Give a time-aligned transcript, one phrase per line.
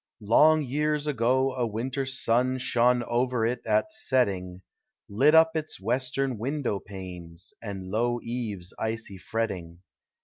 [0.23, 4.63] Long years ago a winter sun Shone over it at setting;
[5.07, 9.83] Lit up its western window panes, And low eaves' icy fretting.